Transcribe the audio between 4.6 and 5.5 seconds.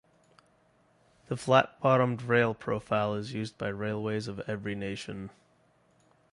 nation.